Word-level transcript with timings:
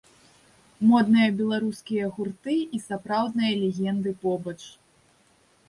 Модныя 0.91 1.29
беларускія 1.41 2.09
гурты 2.17 2.57
і 2.79 2.81
сапраўдныя 2.87 3.53
легенды 3.63 4.11
побач. 4.27 4.59